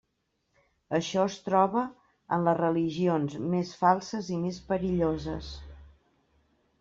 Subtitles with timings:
[0.99, 1.83] Això es troba
[2.37, 5.51] en les religions més falses i més perilloses.